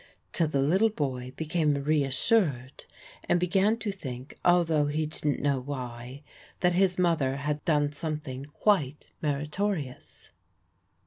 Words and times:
till 0.33 0.47
the 0.47 0.63
little 0.63 0.89
boy 0.89 1.31
became 1.35 1.75
reassured, 1.75 2.85
and 3.29 3.39
began 3.39 3.77
to 3.77 3.91
think, 3.91 4.35
although 4.43 4.87
he 4.87 5.05
didn't 5.05 5.39
know 5.39 5.59
why, 5.59 6.23
that 6.61 6.73
his 6.73 6.97
mother 6.97 7.35
had 7.35 7.63
done 7.65 7.91
something 7.91 8.45
quite 8.45 9.11
meritorious. 9.21 10.31